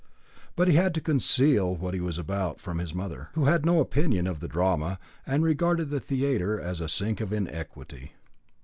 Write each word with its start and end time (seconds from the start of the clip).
But 0.55 0.67
he 0.67 0.73
had 0.73 0.95
to 0.95 0.99
conceal 0.99 1.75
what 1.75 1.93
he 1.93 1.99
was 1.99 2.17
about 2.17 2.59
from 2.59 2.79
his 2.79 2.91
mother, 2.95 3.29
who 3.35 3.45
had 3.45 3.67
no 3.67 3.79
opinion 3.79 4.25
of 4.25 4.39
the 4.39 4.47
drama, 4.47 4.97
and 5.27 5.43
regarded 5.43 5.91
the 5.91 5.99
theatre 5.99 6.59
as 6.59 6.81
a 6.81 6.89
sink 6.89 7.21
of 7.21 7.31
iniquity. 7.31 8.13